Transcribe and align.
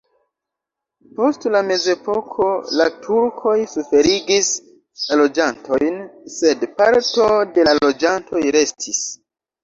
Post 1.17 1.43
la 1.55 1.59
mezepoko 1.65 2.45
la 2.79 2.87
turkoj 3.03 3.53
suferigis 3.73 4.49
la 5.09 5.17
loĝantojn, 5.21 5.99
sed 6.37 6.65
parto 6.79 7.27
de 7.59 7.67
la 7.69 7.75
loĝantoj 7.83 8.43
restis. 8.57 9.03